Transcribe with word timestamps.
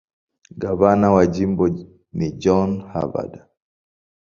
Gavana 0.61 1.07
wa 1.15 1.23
jimbo 1.33 1.65
ni 2.17 2.27
John 2.41 2.69
Harvard. 2.91 3.33